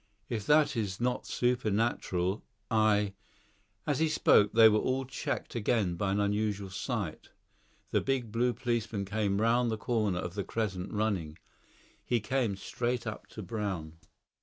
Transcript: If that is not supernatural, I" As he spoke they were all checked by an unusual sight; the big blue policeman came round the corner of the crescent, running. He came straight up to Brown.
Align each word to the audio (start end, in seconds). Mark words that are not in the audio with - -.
If 0.29 0.47
that 0.47 0.75
is 0.75 0.99
not 0.99 1.27
supernatural, 1.27 2.43
I" 2.71 3.13
As 3.85 3.99
he 3.99 4.09
spoke 4.09 4.51
they 4.51 4.67
were 4.67 4.79
all 4.79 5.05
checked 5.05 5.53
by 5.63 6.11
an 6.11 6.19
unusual 6.19 6.71
sight; 6.71 7.29
the 7.91 8.01
big 8.01 8.31
blue 8.31 8.53
policeman 8.53 9.05
came 9.05 9.39
round 9.39 9.69
the 9.69 9.77
corner 9.77 10.17
of 10.17 10.33
the 10.33 10.43
crescent, 10.43 10.91
running. 10.91 11.37
He 12.03 12.19
came 12.19 12.55
straight 12.55 13.05
up 13.05 13.27
to 13.27 13.43
Brown. 13.43 13.99